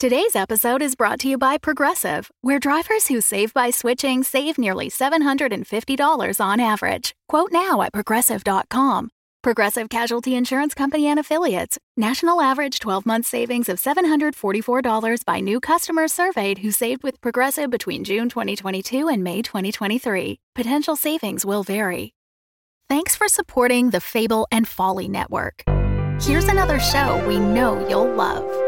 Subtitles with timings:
[0.00, 4.56] Today's episode is brought to you by Progressive, where drivers who save by switching save
[4.56, 7.16] nearly $750 on average.
[7.28, 9.10] Quote now at progressive.com.
[9.42, 11.78] Progressive Casualty Insurance Company and Affiliates.
[11.96, 17.68] National average 12 month savings of $744 by new customers surveyed who saved with Progressive
[17.68, 20.38] between June 2022 and May 2023.
[20.54, 22.14] Potential savings will vary.
[22.88, 25.64] Thanks for supporting the Fable and Folly Network.
[26.20, 28.67] Here's another show we know you'll love.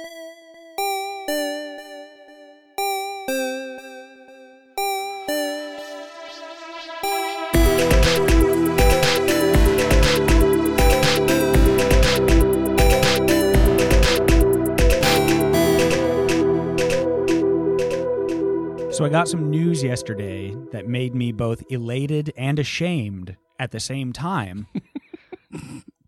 [19.01, 23.79] So I got some news yesterday that made me both elated and ashamed at the
[23.79, 24.67] same time.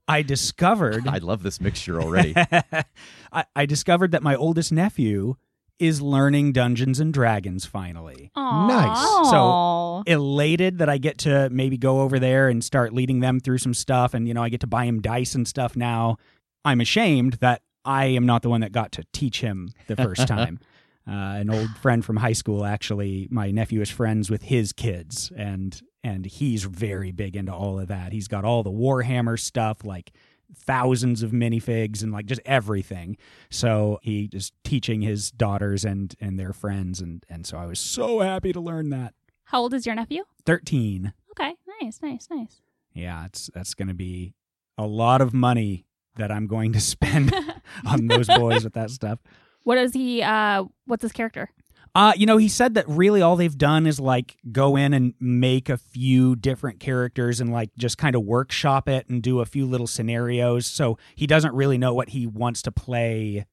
[0.07, 1.07] I discovered.
[1.07, 2.35] I love this mixture already.
[3.33, 5.37] I, I, discovered that my oldest nephew
[5.79, 8.29] is learning Dungeons and Dragons finally.
[8.37, 8.67] Aww.
[8.67, 9.31] Nice.
[9.31, 13.57] So elated that I get to maybe go over there and start leading them through
[13.57, 14.13] some stuff.
[14.13, 16.17] And, you know, I get to buy him dice and stuff now.
[16.63, 20.27] I'm ashamed that I am not the one that got to teach him the first
[20.27, 20.59] time.
[21.07, 25.31] Uh, an old friend from high school actually my nephew is friends with his kids
[25.35, 28.11] and and he's very big into all of that.
[28.13, 30.11] He's got all the warhammer stuff like
[30.55, 33.17] thousands of minifigs and like just everything.
[33.49, 37.79] So he is teaching his daughters and and their friends and and so i was
[37.79, 39.13] so happy to learn that.
[39.45, 40.23] How old is your nephew?
[40.45, 42.61] 13 Okay, nice, nice, nice.
[42.93, 44.35] yeah it's that's going to be
[44.77, 45.85] a lot of money
[46.17, 47.33] that i'm going to spend
[47.85, 49.19] on those boys with that stuff
[49.63, 50.22] What is he?
[50.22, 51.50] Uh, what's his character?
[51.96, 55.13] Uh, you know, he said that really all they've done is like go in and
[55.19, 59.46] make a few different characters and like just kind of workshop it and do a
[59.46, 60.66] few little scenarios.
[60.66, 63.46] So he doesn't really know what he wants to play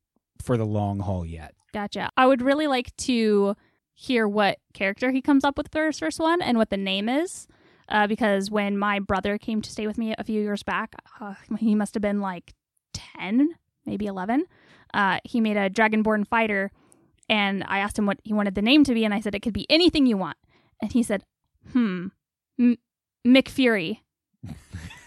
[0.43, 1.54] for the long haul yet.
[1.75, 2.09] Gotcha.
[2.16, 3.56] I would really like to
[3.92, 7.10] hear what character he comes up with for his first one and what the name
[7.10, 7.47] is.
[7.91, 11.34] Uh, because when my brother came to stay with me a few years back, uh,
[11.59, 12.54] he must have been like
[12.94, 13.50] 10,
[13.84, 14.47] maybe 11.
[14.94, 16.70] Uh, he made a Dragonborn fighter,
[17.28, 19.40] and I asked him what he wanted the name to be, and I said it
[19.42, 20.36] could be anything you want.
[20.82, 21.24] And he said,
[21.72, 22.08] hmm,
[22.58, 22.78] M-
[23.26, 23.98] McFury.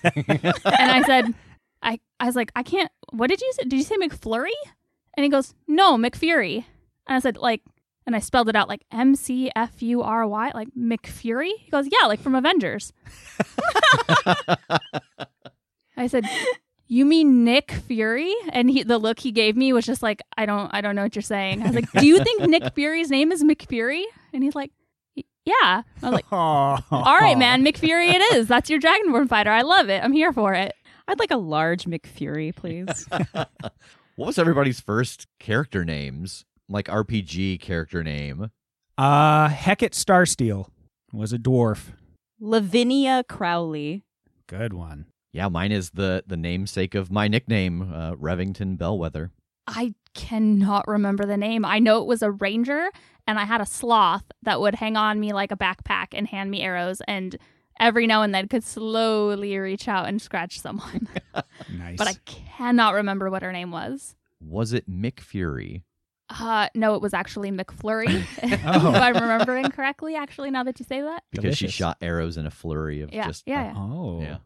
[0.06, 0.56] and
[0.92, 1.34] I said,
[1.84, 3.64] I, I was like, I can't, what did you say?
[3.64, 4.52] Did you say McFlurry?
[5.16, 6.66] And he goes, no, McFury.
[7.08, 7.62] And I said, like,
[8.06, 11.52] and I spelled it out like M C F U R Y, like McFury.
[11.60, 12.92] He goes, yeah, like from Avengers.
[15.96, 16.26] I said,
[16.88, 18.34] you mean Nick Fury?
[18.50, 21.04] And he, the look he gave me was just like, I don't, I don't know
[21.04, 21.62] what you're saying.
[21.62, 24.04] I was like, do you think Nick Fury's name is McFury?
[24.34, 24.72] And he's like,
[25.46, 25.54] yeah.
[25.62, 28.48] I was like, all right, man, McFury it is.
[28.48, 29.52] That's your Dragonborn fighter.
[29.52, 30.04] I love it.
[30.04, 30.74] I'm here for it.
[31.08, 33.08] I'd like a large McFury, please.
[33.32, 33.48] what
[34.16, 36.46] was everybody's first character names?
[36.70, 38.52] Like RPG character name?
[38.98, 40.68] Uh, Hecate Starsteel
[41.12, 41.90] was a dwarf.
[42.40, 44.04] Lavinia Crowley.
[44.48, 45.08] Good one.
[45.34, 49.32] Yeah, mine is the the namesake of my nickname, uh, Revington Bellwether.
[49.66, 51.66] I cannot remember the name.
[51.66, 52.90] I know it was a ranger,
[53.26, 56.52] and I had a sloth that would hang on me like a backpack and hand
[56.52, 57.36] me arrows, and
[57.80, 61.08] every now and then could slowly reach out and scratch someone.
[61.70, 61.98] nice.
[61.98, 64.16] But I cannot remember what her name was.
[64.40, 65.84] Was it Mick Fury?
[66.30, 68.24] Uh, no, it was actually McFlurry.
[68.44, 68.44] Oh.
[68.44, 71.24] if I'm remembering correctly, actually, now that you say that.
[71.32, 73.74] Because she shot arrows in a flurry of Yeah, just yeah, yeah.
[73.76, 74.22] Oh.
[74.22, 74.38] yeah.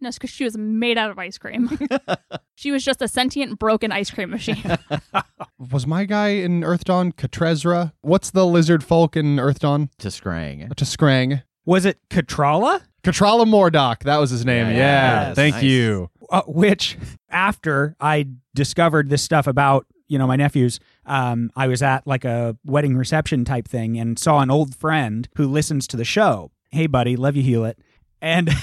[0.00, 1.70] No, because she was made out of ice cream.
[2.54, 4.62] she was just a sentient, broken ice cream machine.
[5.58, 7.92] Was my guy in Earthdawn Katrezra?
[8.02, 9.88] What's the lizard folk in Earth Dawn?
[9.98, 10.68] T'skrang.
[10.74, 11.42] T'skrang.
[11.64, 12.82] Was it Katrala?
[13.02, 14.02] Katrala Mordock.
[14.04, 14.66] That was his name.
[14.66, 15.26] Yeah, Yeah.
[15.28, 15.64] yes, Thank nice.
[15.64, 16.10] you.
[16.30, 16.98] uh, which
[17.30, 22.24] after I discovered this stuff about you know my nephews, um, I was at like
[22.26, 26.50] a wedding reception type thing and saw an old friend who listens to the show.
[26.70, 27.78] Hey, buddy, love you, Hewlett,
[28.20, 28.50] and.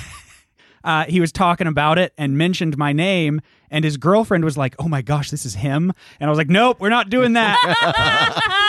[0.84, 3.42] Uh, he was talking about it and mentioned my name,
[3.72, 6.50] and his girlfriend was like, "Oh my gosh, this is him!" And I was like,
[6.50, 7.58] "Nope, we're not doing that.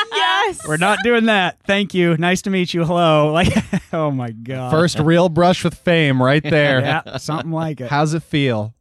[0.15, 0.67] yes.
[0.67, 1.59] we're not doing that.
[1.67, 2.17] Thank you.
[2.17, 2.85] Nice to meet you.
[2.85, 3.53] Hello." Like,
[3.93, 6.81] oh my god, First real brush with fame right there.
[7.07, 7.89] yeah, something like it.
[7.89, 8.75] How's it feel?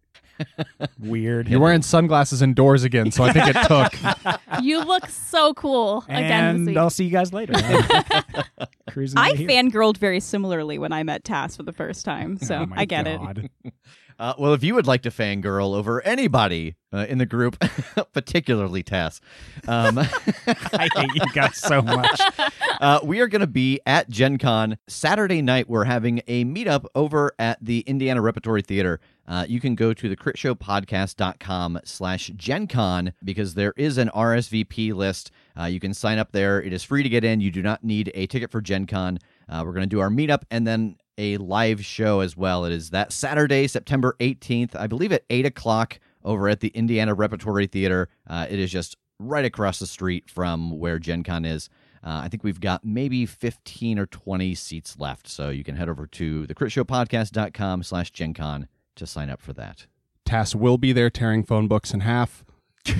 [0.99, 1.47] Weird.
[1.47, 4.41] You're wearing sunglasses indoors again, so I think it took.
[4.63, 6.77] you look so cool again this and week.
[6.77, 7.53] I'll see you guys later.
[8.89, 9.47] Cruising I over here.
[9.47, 12.81] fangirled very similarly when I met Tass for the first time, oh so Oh my
[12.81, 13.49] I get God.
[14.19, 17.57] Uh, well, if you would like to fangirl over anybody uh, in the group,
[18.13, 19.21] particularly Tass,
[19.67, 19.97] um,
[20.47, 22.21] I hate you guys so much.
[22.81, 25.69] uh, we are going to be at Gen Con Saturday night.
[25.69, 28.99] We're having a meetup over at the Indiana Repertory Theater.
[29.27, 34.93] Uh, you can go to the critshowpodcast.com slash Gen Con because there is an RSVP
[34.93, 35.31] list.
[35.57, 36.61] Uh, you can sign up there.
[36.61, 37.39] It is free to get in.
[37.39, 39.19] You do not need a ticket for Gen Con.
[39.47, 42.65] Uh, we're going to do our meetup and then a live show as well.
[42.65, 47.13] It is that Saturday, September 18th, I believe at 8 o'clock over at the Indiana
[47.13, 48.09] Repertory Theater.
[48.27, 51.69] Uh, it is just right across the street from where Gen Con is.
[52.03, 55.27] Uh, I think we've got maybe 15 or 20 seats left.
[55.27, 59.85] So you can head over to thecritshowpodcast.com slash Gen Con to sign up for that.
[60.25, 62.43] Tass will be there tearing phone books in half.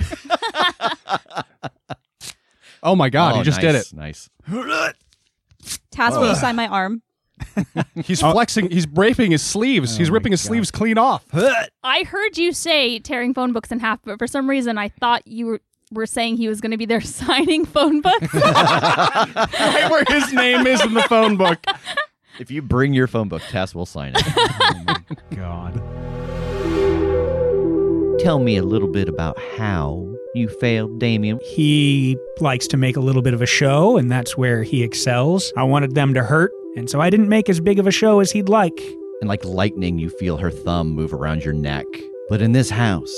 [2.82, 3.92] oh my god, Oh, he just nice, did it.
[3.94, 4.30] Nice.
[5.90, 7.02] Tass, will you sign my arm?
[8.04, 9.96] He's uh, flexing, he's raping his sleeves.
[9.96, 10.48] he's Oh my ripping his God.
[10.48, 11.24] sleeves clean off.
[11.82, 15.26] I heard you say tearing phone books in half, but for some reason I thought
[15.26, 15.60] you were,
[15.92, 18.32] were saying he was going to be there signing phone books.
[18.34, 21.64] right where his name is in the phone book.
[22.38, 24.22] If you bring your phone book, Tass will sign it.
[24.26, 25.00] oh my
[25.36, 25.80] God.
[28.20, 31.38] Tell me a little bit about how you failed, Damien.
[31.44, 35.52] He likes to make a little bit of a show, and that's where he excels.
[35.56, 38.20] I wanted them to hurt, and so I didn't make as big of a show
[38.20, 38.80] as he'd like.
[39.20, 41.86] And like lightning, you feel her thumb move around your neck.
[42.28, 43.14] But in this house,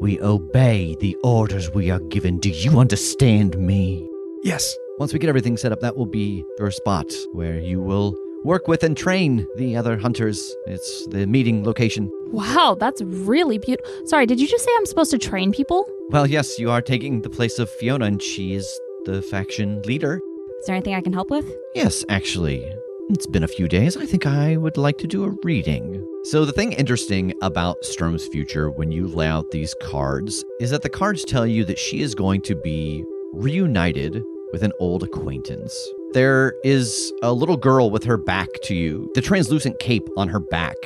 [0.00, 2.38] we obey the orders we are given.
[2.38, 4.08] Do you understand me?
[4.42, 4.74] Yes.
[4.98, 8.68] Once we get everything set up, that will be your spot where you will work
[8.68, 10.54] with and train the other hunters.
[10.66, 12.10] It's the meeting location.
[12.32, 13.90] wow, that's really beautiful.
[14.06, 15.84] Sorry, did you just say I'm supposed to train people?
[16.10, 18.66] Well, yes, you are taking the place of Fiona, and she is
[19.04, 20.20] the faction leader.
[20.60, 21.50] Is there anything I can help with?
[21.74, 22.66] Yes, actually.
[23.12, 23.96] It's been a few days.
[23.96, 26.06] I think I would like to do a reading.
[26.22, 30.82] So, the thing interesting about Strom's future when you lay out these cards is that
[30.82, 34.22] the cards tell you that she is going to be reunited
[34.52, 35.76] with an old acquaintance.
[36.12, 39.10] There is a little girl with her back to you.
[39.16, 40.76] The translucent cape on her back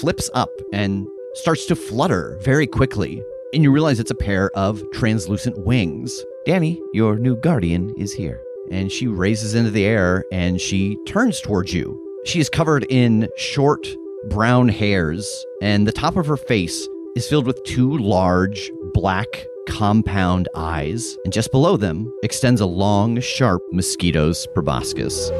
[0.00, 3.22] flips up and starts to flutter very quickly.
[3.54, 6.22] And you realize it's a pair of translucent wings.
[6.44, 8.38] Danny, your new guardian, is here.
[8.70, 11.98] And she raises into the air and she turns towards you.
[12.24, 13.86] She is covered in short
[14.28, 15.26] brown hairs,
[15.62, 16.86] and the top of her face
[17.16, 19.26] is filled with two large black
[19.68, 21.16] compound eyes.
[21.24, 25.30] And just below them extends a long, sharp mosquito's proboscis.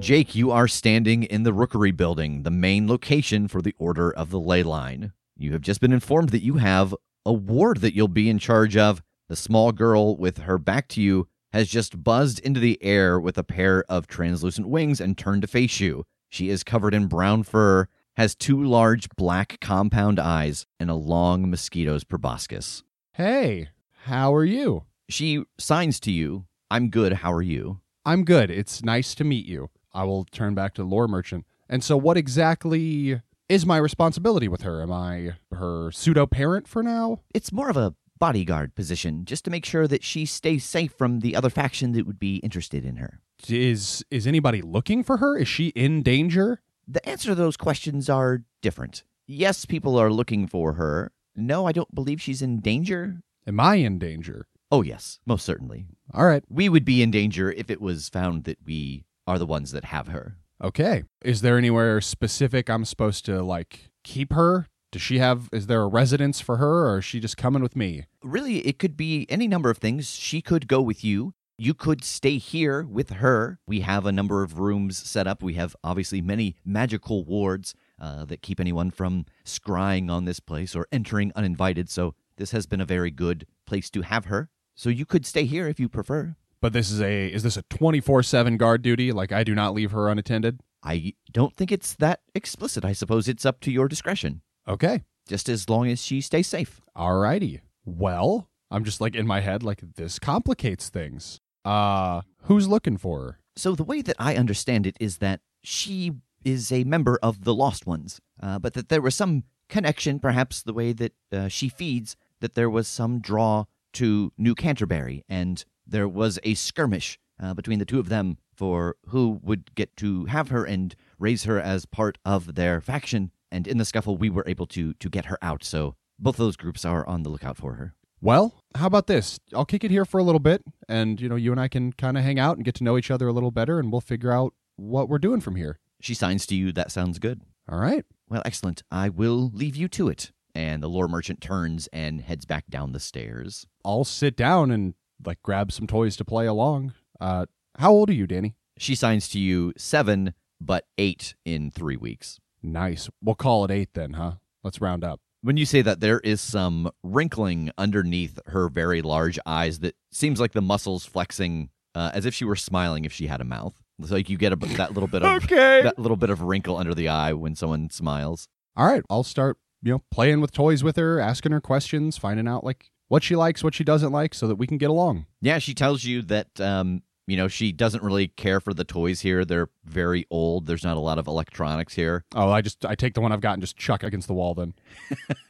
[0.00, 4.30] Jake, you are standing in the Rookery building, the main location for the Order of
[4.30, 5.12] the Ley Line.
[5.36, 8.76] You have just been informed that you have a ward that you'll be in charge
[8.76, 9.02] of.
[9.28, 13.38] The small girl with her back to you has just buzzed into the air with
[13.38, 16.04] a pair of translucent wings and turned to face you.
[16.28, 21.50] She is covered in brown fur, has two large black compound eyes, and a long
[21.50, 22.82] mosquito's proboscis.
[23.12, 23.70] Hey,
[24.04, 24.84] how are you?
[25.08, 27.80] She signs to you, I'm good, how are you?
[28.04, 28.50] I'm good.
[28.50, 29.70] It's nice to meet you.
[29.92, 31.46] I will turn back to the lore merchant.
[31.68, 34.82] And so, what exactly is my responsibility with her?
[34.82, 37.20] Am I her pseudo parent for now?
[37.34, 41.20] It's more of a bodyguard position, just to make sure that she stays safe from
[41.20, 43.20] the other faction that would be interested in her.
[43.48, 45.36] Is is anybody looking for her?
[45.36, 46.60] Is she in danger?
[46.86, 49.04] The answer to those questions are different.
[49.26, 51.12] Yes, people are looking for her.
[51.36, 53.20] No, I don't believe she's in danger.
[53.46, 54.46] Am I in danger?
[54.70, 55.86] Oh, yes, most certainly.
[56.12, 56.42] All right.
[56.48, 59.84] We would be in danger if it was found that we are the ones that
[59.84, 60.36] have her.
[60.62, 61.04] Okay.
[61.22, 64.66] Is there anywhere specific I'm supposed to like keep her?
[64.90, 67.76] Does she have is there a residence for her or is she just coming with
[67.76, 68.06] me?
[68.22, 70.10] Really, it could be any number of things.
[70.14, 71.34] She could go with you.
[71.58, 73.58] You could stay here with her.
[73.66, 75.42] We have a number of rooms set up.
[75.42, 77.74] We have obviously many magical wards.
[78.00, 81.90] uh, that keep anyone from scrying on this place or entering uninvited.
[81.90, 84.50] So this has been a very good place to have her.
[84.76, 86.36] So you could stay here if you prefer.
[86.60, 89.10] But this is a is this a 24/7 guard duty?
[89.12, 90.60] Like I do not leave her unattended?
[90.82, 92.84] I don't think it's that explicit.
[92.84, 94.42] I suppose it's up to your discretion.
[94.68, 95.02] Okay.
[95.26, 96.80] Just as long as she stays safe.
[96.96, 97.60] Alrighty.
[97.84, 101.40] Well, I'm just like in my head like this complicates things.
[101.64, 103.38] Uh, who's looking for her?
[103.56, 106.12] So the way that I understand it is that she
[106.44, 110.62] is a member of the Lost Ones, uh, but that there was some connection, perhaps
[110.62, 115.64] the way that uh, she feeds, that there was some draw to New Canterbury, and
[115.86, 120.26] there was a skirmish uh, between the two of them for who would get to
[120.26, 123.30] have her and raise her as part of their faction.
[123.50, 125.64] And in the scuffle, we were able to to get her out.
[125.64, 127.94] So both those groups are on the lookout for her.
[128.20, 129.38] Well, how about this?
[129.54, 131.92] I'll kick it here for a little bit, and you know, you and I can
[131.92, 134.00] kind of hang out and get to know each other a little better, and we'll
[134.00, 135.78] figure out what we're doing from here.
[136.00, 136.72] She signs to you.
[136.72, 137.42] That sounds good.
[137.70, 138.04] All right.
[138.28, 138.82] Well, excellent.
[138.90, 140.32] I will leave you to it.
[140.54, 143.66] And the lore merchant turns and heads back down the stairs.
[143.84, 146.94] I'll sit down and like grab some toys to play along.
[147.20, 148.56] Uh, how old are you, Danny?
[148.76, 152.40] She signs to you seven, but eight in three weeks.
[152.62, 153.08] Nice.
[153.22, 154.32] We'll call it eight then, huh?
[154.64, 155.20] Let's round up.
[155.42, 160.40] When you say that, there is some wrinkling underneath her very large eyes that seems
[160.40, 163.74] like the muscles flexing uh, as if she were smiling if she had a mouth.
[164.00, 165.82] It's like you get a, that little bit of Okay.
[165.82, 168.48] that little bit of wrinkle under the eye when someone smiles.
[168.76, 172.46] All right, I'll start, you know, playing with toys with her, asking her questions, finding
[172.48, 175.26] out like what she likes, what she doesn't like, so that we can get along.
[175.40, 179.20] Yeah, she tells you that um, you know, she doesn't really care for the toys
[179.20, 179.44] here.
[179.44, 180.66] They're very old.
[180.66, 182.24] There's not a lot of electronics here.
[182.34, 184.34] Oh, I just I take the one I've got and just chuck it against the
[184.34, 184.72] wall then.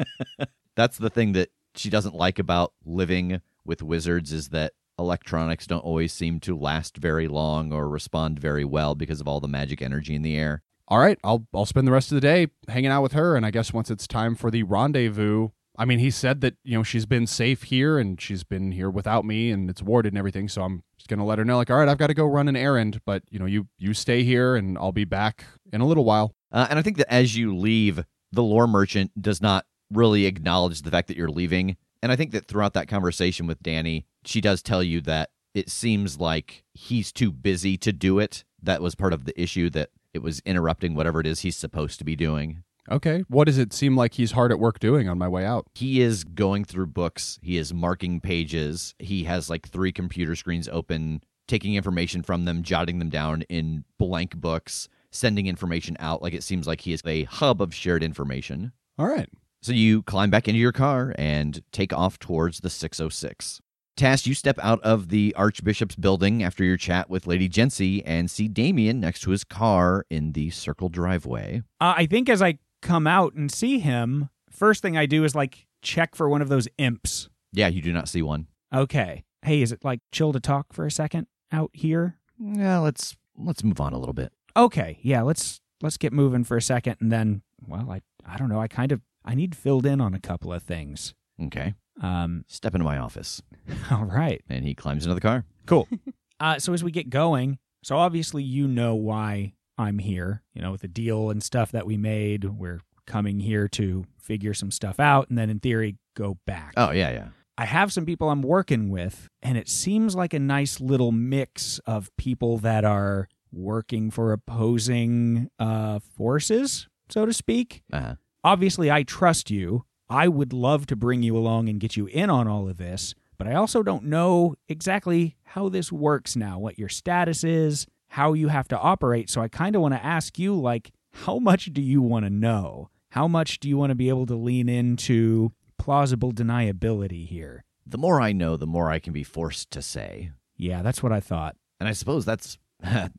[0.74, 5.84] That's the thing that she doesn't like about living with wizards is that electronics don't
[5.84, 9.80] always seem to last very long or respond very well because of all the magic
[9.80, 10.62] energy in the air.
[10.88, 13.46] All right, I'll I'll spend the rest of the day hanging out with her, and
[13.46, 16.82] I guess once it's time for the rendezvous, I mean, he said that you know
[16.82, 20.48] she's been safe here and she's been here without me, and it's warded and everything.
[20.48, 22.48] So I'm just gonna let her know, like, all right, I've got to go run
[22.48, 25.86] an errand, but you know, you you stay here, and I'll be back in a
[25.86, 26.34] little while.
[26.50, 30.82] Uh, and I think that as you leave, the lore merchant does not really acknowledge
[30.82, 31.76] the fact that you're leaving.
[32.02, 35.70] And I think that throughout that conversation with Danny, she does tell you that it
[35.70, 38.44] seems like he's too busy to do it.
[38.62, 41.98] That was part of the issue that it was interrupting whatever it is he's supposed
[41.98, 42.62] to be doing.
[42.90, 45.66] Okay, what does it seem like he's hard at work doing on my way out?
[45.74, 50.68] He is going through books, he is marking pages, he has like three computer screens
[50.68, 56.22] open, taking information from them, jotting them down in blank books, sending information out.
[56.22, 58.72] Like it seems like he is a hub of shared information.
[58.98, 59.28] All right.
[59.60, 63.60] So you climb back into your car and take off towards the 606.
[63.96, 68.30] Tass, you step out of the Archbishop's building after your chat with Lady Jency and
[68.30, 71.62] see Damien next to his car in the circle driveway.
[71.80, 75.34] Uh, I think as I come out and see him, first thing I do is
[75.34, 77.28] like check for one of those imps.
[77.52, 78.46] Yeah, you do not see one.
[78.74, 79.24] Okay.
[79.42, 82.18] Hey, is it like chill to talk for a second out here?
[82.38, 84.32] Yeah, let's let's move on a little bit.
[84.56, 84.98] Okay.
[85.02, 88.60] Yeah, let's let's get moving for a second and then well, I I don't know,
[88.60, 91.14] I kind of I need filled in on a couple of things.
[91.42, 91.74] Okay.
[92.02, 93.42] Um Step into my office.
[93.90, 94.42] all right.
[94.48, 95.44] And he climbs into the car.
[95.66, 95.88] Cool.
[96.40, 100.42] uh, so as we get going, so obviously you know why I'm here.
[100.52, 104.52] You know, with the deal and stuff that we made, we're coming here to figure
[104.52, 106.74] some stuff out, and then in theory go back.
[106.76, 107.28] Oh, yeah, yeah.
[107.56, 111.80] I have some people I'm working with, and it seems like a nice little mix
[111.86, 117.82] of people that are working for opposing uh, forces, so to speak.
[117.92, 118.14] Uh-huh.
[118.44, 119.84] Obviously, I trust you.
[120.08, 123.14] I would love to bring you along and get you in on all of this,
[123.38, 128.32] but I also don't know exactly how this works now, what your status is, how
[128.32, 129.30] you have to operate.
[129.30, 132.30] So I kind of want to ask you, like, how much do you want to
[132.30, 132.90] know?
[133.10, 137.64] How much do you want to be able to lean into plausible deniability here?
[137.86, 140.30] The more I know, the more I can be forced to say.
[140.56, 141.56] Yeah, that's what I thought.
[141.80, 142.58] And I suppose that's.
[142.84, 143.10] I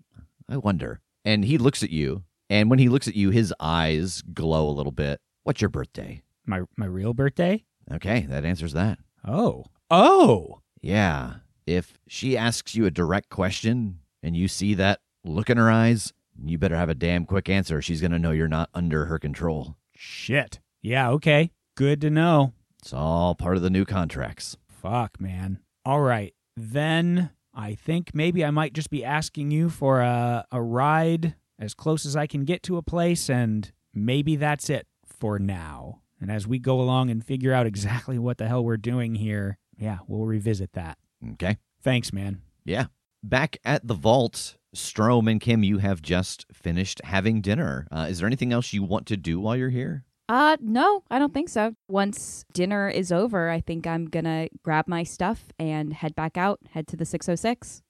[0.49, 1.01] wonder.
[1.25, 4.71] And he looks at you, and when he looks at you, his eyes glow a
[4.71, 5.19] little bit.
[5.43, 6.21] What's your birthday?
[6.45, 7.63] My my real birthday?
[7.91, 8.99] Okay, that answers that.
[9.27, 9.65] Oh.
[9.89, 10.61] Oh.
[10.81, 11.35] Yeah.
[11.65, 16.13] If she asks you a direct question and you see that look in her eyes,
[16.43, 17.81] you better have a damn quick answer.
[17.81, 19.75] She's going to know you're not under her control.
[19.95, 20.59] Shit.
[20.81, 21.51] Yeah, okay.
[21.75, 22.53] Good to know.
[22.81, 24.57] It's all part of the new contracts.
[24.67, 25.59] Fuck, man.
[25.85, 26.33] All right.
[26.55, 31.73] Then I think maybe I might just be asking you for a, a ride as
[31.73, 36.01] close as I can get to a place, and maybe that's it for now.
[36.21, 39.57] And as we go along and figure out exactly what the hell we're doing here,
[39.77, 40.97] yeah, we'll revisit that.
[41.33, 41.57] Okay.
[41.81, 42.41] Thanks, man.
[42.65, 42.87] Yeah.
[43.23, 47.87] Back at the vault, Strom and Kim, you have just finished having dinner.
[47.91, 50.05] Uh, is there anything else you want to do while you're here?
[50.27, 51.73] Uh, no, I don't think so.
[51.87, 56.59] Once dinner is over, I think I'm gonna grab my stuff and head back out,
[56.71, 57.81] head to the 606.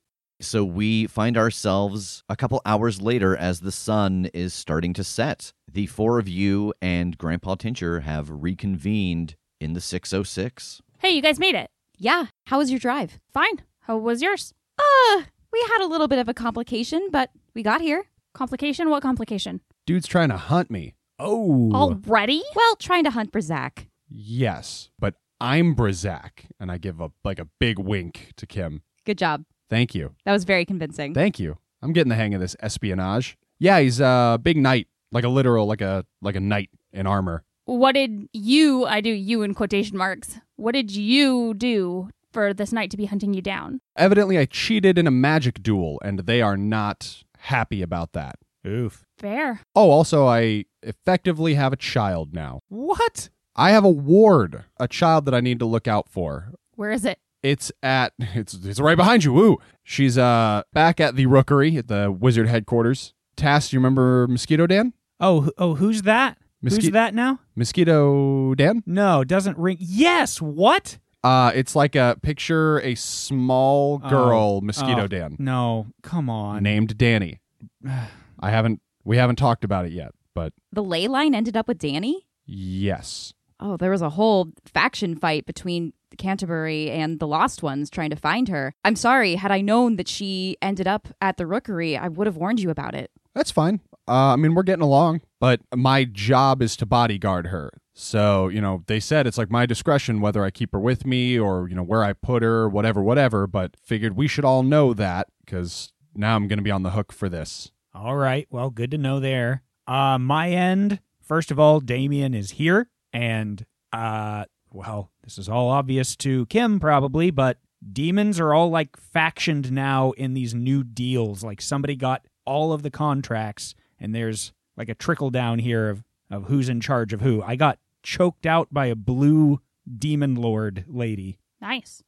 [0.41, 5.51] So we find ourselves a couple hours later as the sun is starting to set.
[5.69, 10.81] The four of you and Grandpa Tincher have reconvened in the 606.
[11.00, 11.69] Hey, you guys made it.
[11.98, 13.19] Yeah, how was your drive?
[13.33, 13.63] Fine.
[13.81, 14.53] How was yours?
[14.79, 18.05] Uh, we had a little bit of a complication, but we got here.
[18.33, 18.89] Complication?
[18.89, 19.62] What complication?
[19.86, 20.95] Dude's trying to hunt me.
[21.17, 21.71] Oh.
[21.74, 22.43] Already?
[22.55, 23.88] Well, trying to hunt Brazak.
[24.09, 28.81] Yes, but I'm Brazak, and I give a like a big wink to Kim.
[29.05, 29.43] Good job.
[29.69, 30.15] Thank you.
[30.25, 31.13] That was very convincing.
[31.13, 31.57] Thank you.
[31.81, 33.38] I'm getting the hang of this espionage.
[33.59, 37.43] Yeah, he's a big knight, like a literal, like a like a knight in armor.
[37.65, 42.71] What did you, I do you in quotation marks, what did you do for this
[42.71, 43.81] knight to be hunting you down?
[43.95, 48.36] Evidently, I cheated in a magic duel, and they are not happy about that.
[48.67, 49.05] Oof.
[49.17, 49.62] Fair.
[49.75, 52.62] Oh, also, I effectively have a child now.
[52.69, 53.29] What?
[53.55, 56.53] I have a ward, a child that I need to look out for.
[56.75, 57.19] Where is it?
[57.41, 59.33] It's at it's it's right behind you.
[59.33, 59.57] Woo!
[59.83, 63.13] She's uh back at the rookery at the wizard headquarters.
[63.36, 64.93] Tass, you remember Mosquito Dan?
[65.19, 66.38] Oh, oh, who's that?
[66.63, 67.39] Mosqui- who's that now?
[67.55, 68.83] Mosquito Dan?
[68.86, 69.77] No, doesn't ring.
[69.79, 70.41] Yes.
[70.41, 71.00] What?
[71.24, 76.64] Uh, it's like a picture a small girl, Oh, Mosquito oh, Dan, No, come on.
[76.64, 77.40] named Danny.
[78.40, 81.78] I haven't we haven't talked about it yet, but The ley line ended up with
[81.80, 82.26] Danny?
[82.46, 83.34] yes.
[83.62, 88.16] Oh, there was a whole faction fight between Canterbury and the Lost Ones trying to
[88.16, 88.74] find her.
[88.86, 92.38] I'm sorry, had I known that she ended up at the rookery, I would have
[92.38, 93.12] warned you about it.
[93.36, 93.82] That's fine.
[94.10, 97.72] Uh, I mean, we're getting along, but my job is to bodyguard her.
[97.94, 101.38] So, you know, they said it's like my discretion whether I keep her with me
[101.38, 103.46] or, you know, where I put her, whatever, whatever.
[103.46, 106.92] But figured we should all know that because now I'm going to be on the
[106.92, 107.72] hook for this.
[107.94, 108.48] All right.
[108.50, 109.63] Well, good to know there.
[109.86, 111.01] Uh, my end.
[111.22, 113.63] First of all, Damien is here, and
[113.94, 117.60] uh, well, this is all obvious to Kim probably, but
[117.92, 121.44] demons are all like factioned now in these new deals.
[121.44, 126.03] Like somebody got all of the contracts, and there's like a trickle down here of
[126.31, 127.42] of who's in charge of who.
[127.42, 129.62] I got choked out by a blue
[129.98, 132.03] demon lord lady, Nice.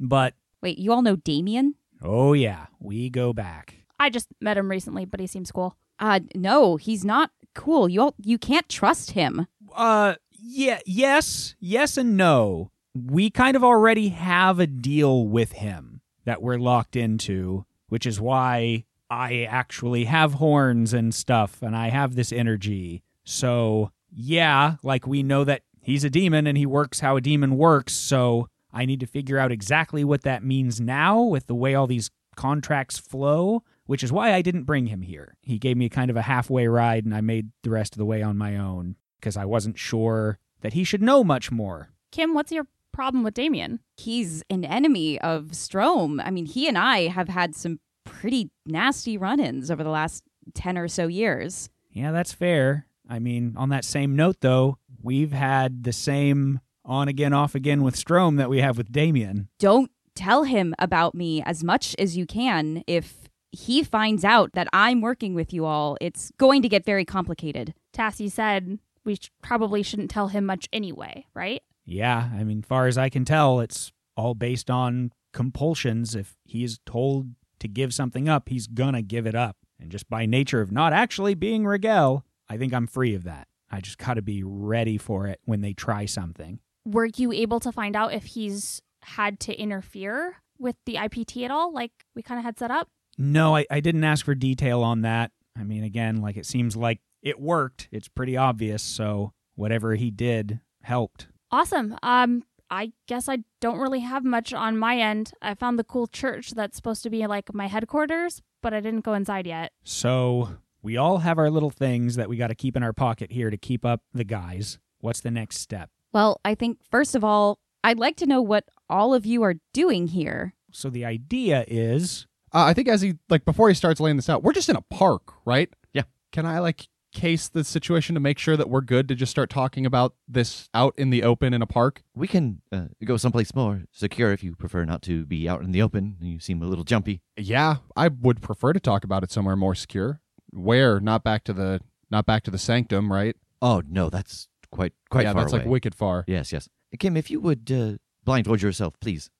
[0.00, 1.74] but Wait, you all know Damien?
[2.02, 3.74] oh yeah, we go back.
[3.98, 5.76] I just met him recently, but he seems cool.
[5.98, 7.88] Uh no, he's not cool.
[7.88, 9.46] You all, you can't trust him.
[9.74, 12.70] Uh, yeah, yes, yes, and no.
[12.94, 18.20] We kind of already have a deal with him that we're locked into, which is
[18.20, 23.02] why I actually have horns and stuff, and I have this energy.
[23.24, 27.56] So, yeah, like we know that he's a demon and he works how a demon
[27.56, 27.92] works.
[27.92, 31.86] So, I need to figure out exactly what that means now with the way all
[31.86, 35.36] these contracts flow, which is why I didn't bring him here.
[35.40, 38.04] He gave me kind of a halfway ride, and I made the rest of the
[38.04, 41.90] way on my own because I wasn't sure that he should know much more.
[42.12, 43.80] Kim, what's your problem with Damien?
[43.96, 46.20] He's an enemy of Strom.
[46.20, 50.78] I mean, he and I have had some pretty nasty run-ins over the last 10
[50.78, 51.68] or so years.
[51.90, 52.86] Yeah, that's fair.
[53.08, 57.82] I mean, on that same note, though, we've had the same on again, off again
[57.82, 59.48] with Strom that we have with Damien.
[59.58, 62.82] Don't tell him about me as much as you can.
[62.86, 67.04] If he finds out that I'm working with you all, it's going to get very
[67.04, 67.74] complicated.
[67.92, 71.62] Tassie said we sh- probably shouldn't tell him much anyway, right?
[71.84, 76.14] Yeah, I mean, far as I can tell, it's all based on compulsions.
[76.14, 77.28] If he is told
[77.60, 79.56] to give something up, he's gonna give it up.
[79.78, 83.48] And just by nature of not actually being Rigel, I think I'm free of that.
[83.70, 86.60] I just gotta be ready for it when they try something.
[86.84, 91.50] Were you able to find out if he's had to interfere with the IPT at
[91.50, 92.88] all, like we kind of had set up?
[93.18, 95.32] No, I, I didn't ask for detail on that.
[95.58, 97.88] I mean, again, like it seems like it worked.
[97.90, 98.82] It's pretty obvious.
[98.82, 101.28] So whatever he did helped.
[101.50, 101.96] Awesome.
[102.02, 105.32] Um, I guess I don't really have much on my end.
[105.40, 109.04] I found the cool church that's supposed to be like my headquarters, but I didn't
[109.04, 109.72] go inside yet.
[109.84, 113.32] So we all have our little things that we got to keep in our pocket
[113.32, 114.78] here to keep up the guise.
[115.00, 115.90] What's the next step?
[116.12, 119.54] Well, I think first of all, I'd like to know what all of you are
[119.72, 120.54] doing here.
[120.72, 124.28] So the idea is Uh, I think as he like before he starts laying this
[124.28, 125.68] out, we're just in a park, right?
[125.92, 126.02] Yeah.
[126.32, 129.50] Can I like case the situation to make sure that we're good to just start
[129.50, 132.02] talking about this out in the open in a park?
[132.14, 135.72] We can uh, go someplace more secure if you prefer not to be out in
[135.72, 136.16] the open.
[136.20, 137.22] You seem a little jumpy.
[137.36, 140.20] Yeah, I would prefer to talk about it somewhere more secure.
[140.50, 141.00] Where?
[141.00, 143.34] Not back to the not back to the sanctum, right?
[143.60, 145.62] Oh no, that's quite quite yeah, far that's away.
[145.62, 146.24] like wicked far.
[146.28, 146.68] Yes, yes.
[146.98, 149.30] Kim, if you would uh, blindfold yourself, please.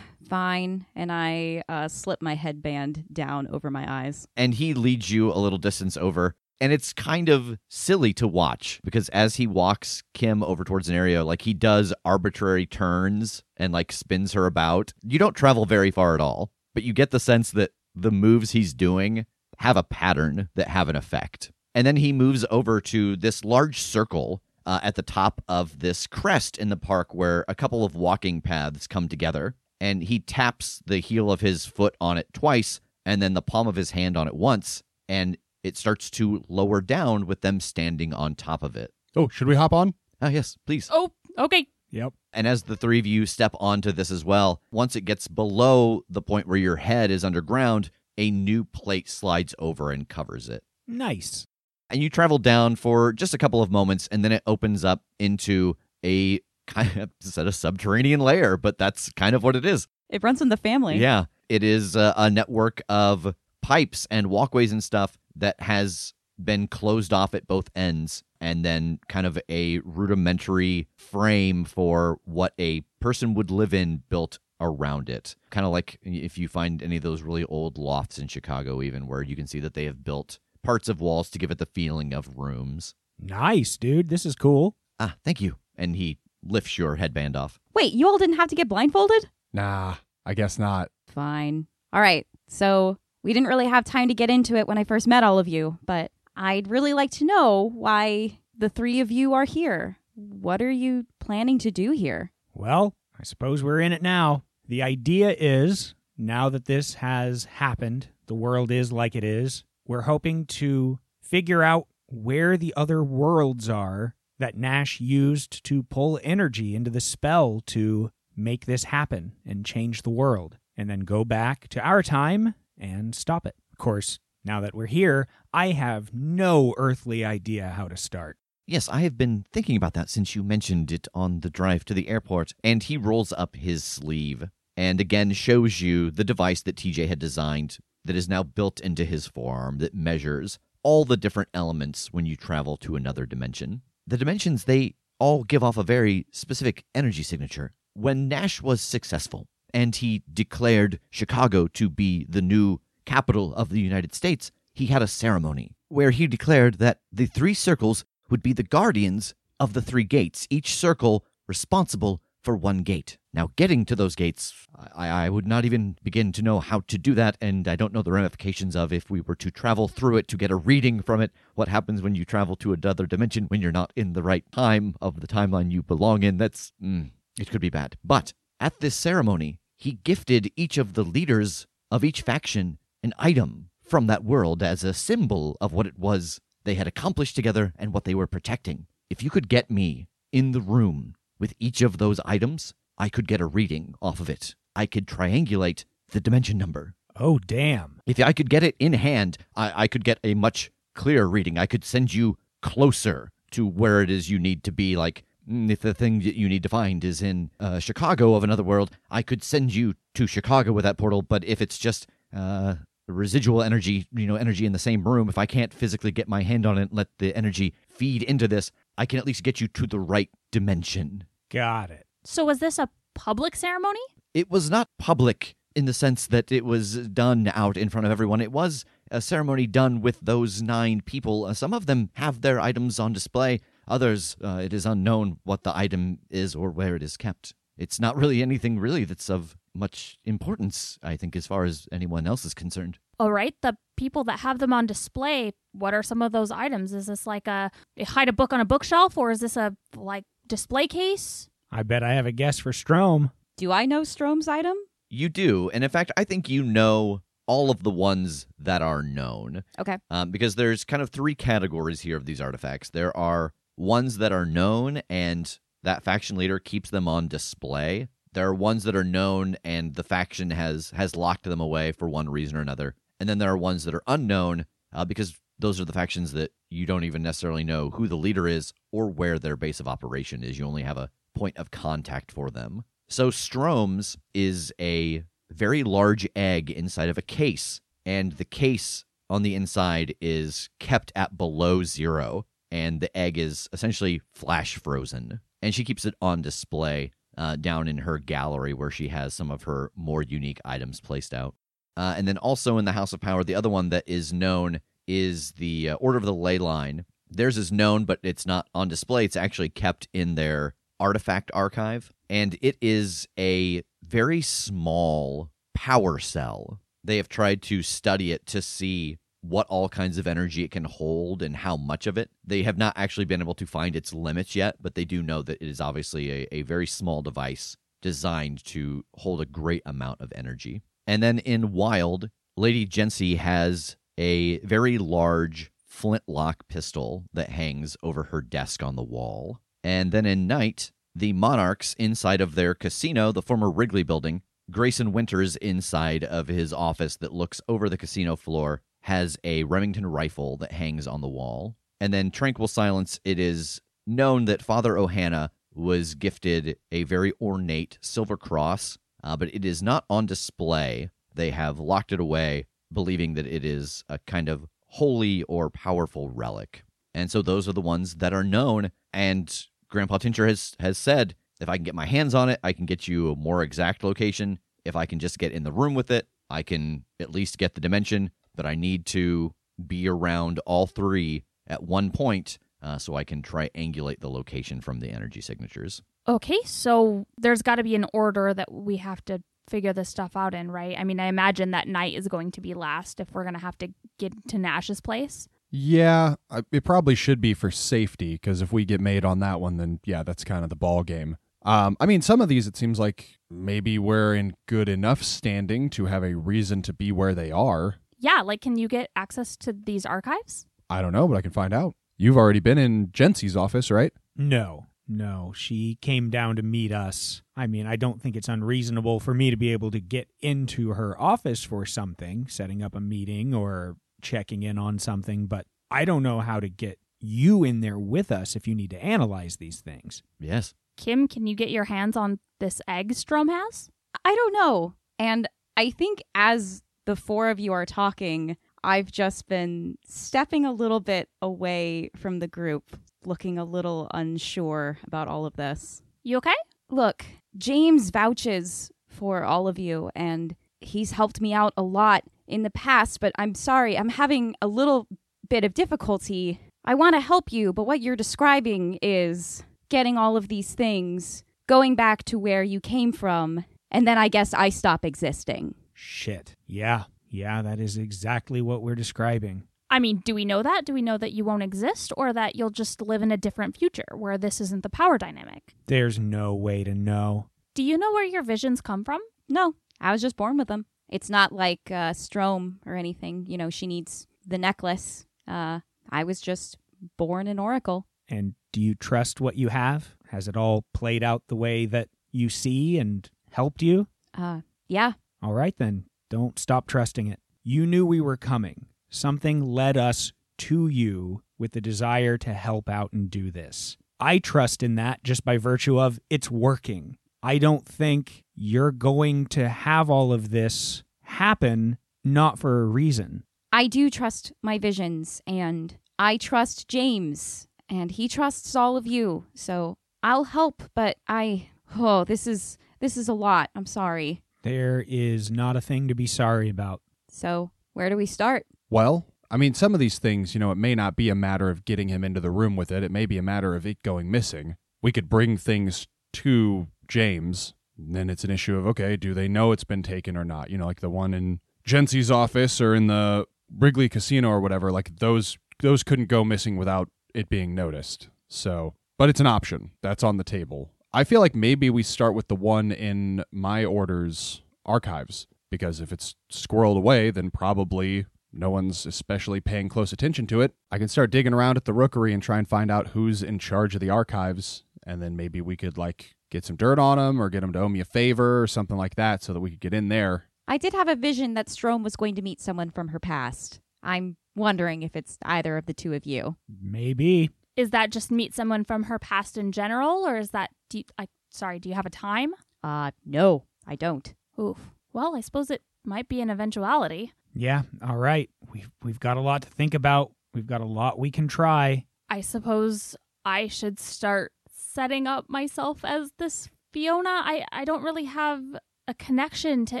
[0.28, 0.86] Fine.
[0.94, 4.26] And I uh, slip my headband down over my eyes.
[4.36, 6.34] And he leads you a little distance over.
[6.60, 10.94] And it's kind of silly to watch because as he walks Kim over towards an
[10.94, 14.92] area, like he does arbitrary turns and like spins her about.
[15.02, 18.52] You don't travel very far at all, but you get the sense that the moves
[18.52, 19.26] he's doing
[19.58, 21.52] have a pattern that have an effect.
[21.74, 26.06] And then he moves over to this large circle uh, at the top of this
[26.06, 29.54] crest in the park where a couple of walking paths come together.
[29.80, 33.66] And he taps the heel of his foot on it twice and then the palm
[33.66, 34.82] of his hand on it once.
[35.08, 38.92] And it starts to lower down with them standing on top of it.
[39.16, 39.94] Oh, should we hop on?
[40.20, 40.88] Oh, yes, please.
[40.92, 41.66] Oh, okay.
[41.90, 42.12] Yep.
[42.32, 46.02] And as the three of you step onto this as well, once it gets below
[46.08, 50.62] the point where your head is underground, a new plate slides over and covers it.
[50.86, 51.46] Nice.
[51.88, 55.02] And you travel down for just a couple of moments, and then it opens up
[55.18, 59.88] into a kind of set a subterranean layer, but that's kind of what it is.
[60.10, 60.98] It runs in the family.
[60.98, 61.26] Yeah.
[61.48, 67.12] It is a, a network of pipes and walkways and stuff that has been closed
[67.12, 73.34] off at both ends and then kind of a rudimentary frame for what a person
[73.34, 75.36] would live in built around it.
[75.50, 79.06] Kind of like if you find any of those really old lofts in Chicago, even
[79.06, 81.66] where you can see that they have built parts of walls to give it the
[81.66, 82.94] feeling of rooms.
[83.20, 84.08] Nice, dude.
[84.08, 84.76] This is cool.
[84.98, 85.56] Ah, thank you.
[85.76, 87.58] And he lifts your headband off.
[87.74, 89.28] Wait, you all didn't have to get blindfolded?
[89.52, 90.90] Nah, I guess not.
[91.08, 91.66] Fine.
[91.92, 92.26] All right.
[92.48, 95.38] So we didn't really have time to get into it when I first met all
[95.40, 99.98] of you, but I'd really like to know why the three of you are here.
[100.14, 102.30] What are you planning to do here?
[102.52, 104.44] Well, I suppose we're in it now.
[104.68, 110.02] The idea is now that this has happened, the world is like it is, we're
[110.02, 116.76] hoping to figure out where the other worlds are that Nash used to pull energy
[116.76, 121.68] into the spell to make this happen and change the world, and then go back
[121.68, 122.54] to our time
[122.84, 123.56] and stop it.
[123.72, 128.36] Of course, now that we're here, I have no earthly idea how to start.
[128.66, 131.94] Yes, I have been thinking about that since you mentioned it on the drive to
[131.94, 132.52] the airport.
[132.62, 137.18] And he rolls up his sleeve and again shows you the device that TJ had
[137.18, 142.26] designed that is now built into his forearm that measures all the different elements when
[142.26, 143.82] you travel to another dimension.
[144.06, 147.72] The dimensions, they all give off a very specific energy signature.
[147.94, 153.80] When Nash was successful and he declared Chicago to be the new capital of the
[153.80, 158.52] United States, he had a ceremony where he declared that the three circles would be
[158.52, 163.16] the guardians of the three gates, each circle responsible for one gate.
[163.32, 166.98] Now, getting to those gates, I, I, would not even begin to know how to
[166.98, 170.18] do that, and I don't know the ramifications of if we were to travel through
[170.18, 171.32] it to get a reading from it.
[171.54, 174.94] What happens when you travel to another dimension when you're not in the right time
[175.00, 176.36] of the timeline you belong in?
[176.36, 176.72] That's.
[176.82, 177.96] Mm, it could be bad.
[178.04, 183.68] But at this ceremony, he gifted each of the leaders of each faction an item
[183.82, 187.92] from that world as a symbol of what it was they had accomplished together and
[187.92, 188.86] what they were protecting.
[189.10, 193.28] If you could get me in the room with each of those items, I could
[193.28, 194.54] get a reading off of it.
[194.74, 196.94] I could triangulate the dimension number.
[197.16, 198.00] Oh, damn.
[198.06, 201.58] If I could get it in hand, I, I could get a much clearer reading.
[201.58, 204.96] I could send you closer to where it is you need to be.
[204.96, 208.62] Like, if the thing that you need to find is in uh, Chicago of another
[208.62, 211.22] world, I could send you to Chicago with that portal.
[211.22, 212.76] But if it's just uh,
[213.06, 216.42] residual energy, you know, energy in the same room, if I can't physically get my
[216.42, 219.68] hand on it, let the energy feed into this, I can at least get you
[219.68, 221.24] to the right dimension.
[221.50, 222.06] Got it.
[222.24, 224.00] So was this a public ceremony?
[224.32, 228.12] It was not public in the sense that it was done out in front of
[228.12, 228.40] everyone.
[228.40, 231.44] It was a ceremony done with those nine people.
[231.44, 233.60] Uh, some of them have their items on display.
[233.88, 237.54] Others, uh, it is unknown what the item is or where it is kept.
[237.76, 242.26] It's not really anything really that's of much importance, I think, as far as anyone
[242.26, 242.98] else is concerned.
[243.18, 246.92] All right, the people that have them on display, what are some of those items?
[246.92, 247.70] Is this like a
[248.06, 251.48] hide a book on a bookshelf or is this a like display case?
[251.70, 253.30] I bet I have a guess for Strom.
[253.56, 254.76] Do I know Strom's item?
[255.10, 255.70] You do.
[255.70, 259.64] And in fact, I think you know all of the ones that are known.
[259.78, 259.98] Okay.
[260.10, 262.90] Um, because there's kind of three categories here of these artifacts.
[262.90, 268.08] There are ones that are known and that faction leader keeps them on display.
[268.32, 272.08] There are ones that are known and the faction has has locked them away for
[272.08, 272.94] one reason or another.
[273.20, 276.52] And then there are ones that are unknown uh, because those are the factions that
[276.70, 280.42] you don't even necessarily know who the leader is or where their base of operation
[280.42, 280.58] is.
[280.58, 282.84] You only have a point of contact for them.
[283.08, 289.42] So Strom's is a very large egg inside of a case, and the case on
[289.42, 295.40] the inside is kept at below zero, and the egg is essentially flash frozen.
[295.62, 299.48] And she keeps it on display uh, down in her gallery where she has some
[299.48, 301.54] of her more unique items placed out.
[301.96, 304.80] Uh, and then also in the House of Power, the other one that is known
[305.06, 307.04] is the uh, Order of the Ley Line.
[307.30, 309.24] Theirs is known, but it's not on display.
[309.24, 312.12] It's actually kept in their artifact archive.
[312.28, 316.80] And it is a very small power cell.
[317.04, 320.84] They have tried to study it to see what all kinds of energy it can
[320.84, 322.30] hold and how much of it.
[322.44, 325.42] They have not actually been able to find its limits yet, but they do know
[325.42, 330.20] that it is obviously a, a very small device designed to hold a great amount
[330.20, 330.82] of energy.
[331.06, 338.24] And then in Wild, Lady Jency has a very large flintlock pistol that hangs over
[338.24, 339.60] her desk on the wall.
[339.82, 345.12] And then in Night, the Monarchs inside of their casino, the former Wrigley building, Grayson
[345.12, 350.56] Winters inside of his office that looks over the casino floor has a Remington rifle
[350.56, 351.76] that hangs on the wall.
[352.00, 357.98] And then Tranquil Silence, it is known that Father Ohana was gifted a very ornate
[358.00, 361.10] silver cross, uh, but it is not on display.
[361.34, 366.30] They have locked it away, believing that it is a kind of holy or powerful
[366.30, 366.82] relic.
[367.12, 368.90] And so those are the ones that are known.
[369.12, 369.54] And
[369.90, 372.86] Grandpa Tincher has, has said, if I can get my hands on it, I can
[372.86, 374.60] get you a more exact location.
[374.82, 377.74] If I can just get in the room with it, I can at least get
[377.74, 379.52] the dimension, but I need to
[379.84, 385.00] be around all three at one point uh, so I can triangulate the location from
[385.00, 386.02] the energy signatures.
[386.28, 390.36] Okay, so there's got to be an order that we have to figure this stuff
[390.36, 390.98] out in, right?
[390.98, 393.60] I mean, I imagine that night is going to be last if we're going to
[393.60, 393.88] have to
[394.18, 395.48] get to Nash's place.
[395.70, 396.36] Yeah,
[396.70, 399.98] it probably should be for safety because if we get made on that one, then
[400.04, 401.36] yeah, that's kind of the ball game.
[401.64, 405.88] Um, I mean, some of these it seems like maybe we're in good enough standing
[405.90, 407.96] to have a reason to be where they are.
[408.24, 410.66] Yeah, like can you get access to these archives?
[410.88, 411.94] I don't know, but I can find out.
[412.16, 414.14] You've already been in Jency's office, right?
[414.34, 415.52] No, no.
[415.54, 417.42] She came down to meet us.
[417.54, 420.94] I mean, I don't think it's unreasonable for me to be able to get into
[420.94, 426.06] her office for something, setting up a meeting or checking in on something, but I
[426.06, 429.58] don't know how to get you in there with us if you need to analyze
[429.58, 430.22] these things.
[430.40, 430.72] Yes.
[430.96, 433.90] Kim, can you get your hands on this egg Strom has?
[434.24, 434.94] I don't know.
[435.18, 440.72] And I think as the four of you are talking, I've just been stepping a
[440.72, 446.02] little bit away from the group, looking a little unsure about all of this.
[446.22, 446.54] You okay?
[446.90, 447.24] Look,
[447.56, 452.70] James vouches for all of you, and he's helped me out a lot in the
[452.70, 455.06] past, but I'm sorry, I'm having a little
[455.48, 456.60] bit of difficulty.
[456.84, 461.42] I want to help you, but what you're describing is getting all of these things,
[461.66, 465.74] going back to where you came from, and then I guess I stop existing.
[465.94, 466.56] Shit.
[466.66, 467.04] Yeah.
[467.30, 469.64] Yeah, that is exactly what we're describing.
[469.90, 470.84] I mean, do we know that?
[470.84, 473.76] Do we know that you won't exist or that you'll just live in a different
[473.76, 475.74] future where this isn't the power dynamic?
[475.86, 477.48] There's no way to know.
[477.74, 479.20] Do you know where your visions come from?
[479.48, 480.86] No, I was just born with them.
[481.08, 483.46] It's not like uh, Strom or anything.
[483.46, 485.26] You know, she needs the necklace.
[485.46, 485.80] Uh,
[486.10, 486.78] I was just
[487.16, 488.06] born an oracle.
[488.28, 490.14] And do you trust what you have?
[490.28, 494.08] Has it all played out the way that you see and helped you?
[494.36, 495.12] Uh, yeah.
[495.44, 496.04] All right then.
[496.30, 497.38] Don't stop trusting it.
[497.62, 498.86] You knew we were coming.
[499.10, 503.98] Something led us to you with the desire to help out and do this.
[504.18, 507.18] I trust in that just by virtue of it's working.
[507.42, 513.44] I don't think you're going to have all of this happen not for a reason.
[513.70, 519.44] I do trust my visions and I trust James and he trusts all of you.
[519.52, 523.68] So I'll help, but I oh, this is this is a lot.
[523.74, 524.40] I'm sorry.
[524.64, 527.02] There is not a thing to be sorry about.
[527.28, 528.66] So, where do we start?
[528.88, 531.68] Well, I mean, some of these things, you know, it may not be a matter
[531.68, 533.02] of getting him into the room with it.
[533.02, 534.76] It may be a matter of it going missing.
[535.02, 537.74] We could bring things to James.
[537.98, 540.70] Then it's an issue of, okay, do they know it's been taken or not?
[540.70, 544.90] You know, like the one in Jency's office or in the Wrigley Casino or whatever,
[544.90, 548.30] like those those couldn't go missing without it being noticed.
[548.48, 550.93] So, but it's an option that's on the table.
[551.14, 556.10] I feel like maybe we start with the one in my order's archives because if
[556.10, 560.74] it's squirreled away, then probably no one's especially paying close attention to it.
[560.90, 563.60] I can start digging around at the rookery and try and find out who's in
[563.60, 567.40] charge of the archives, and then maybe we could like get some dirt on them
[567.40, 569.70] or get them to owe me a favor or something like that so that we
[569.70, 570.46] could get in there.
[570.66, 573.78] I did have a vision that Strom was going to meet someone from her past.
[574.02, 576.56] I'm wondering if it's either of the two of you.
[576.68, 580.98] Maybe is that just meet someone from her past in general, or is that do
[580.98, 582.54] you, I sorry, do you have a time?
[582.84, 584.32] Uh, no, I don't.
[584.60, 584.78] Oof.
[585.12, 587.32] Well, I suppose it might be an eventuality.
[587.52, 587.82] Yeah.
[588.06, 588.48] All right.
[588.72, 590.30] We've we've got a lot to think about.
[590.54, 592.06] We've got a lot we can try.
[592.30, 598.26] I suppose I should start setting up myself as this Fiona, I, I don't really
[598.26, 598.62] have
[599.08, 600.00] a connection to